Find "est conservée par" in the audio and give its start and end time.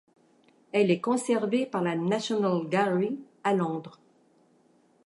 0.89-1.83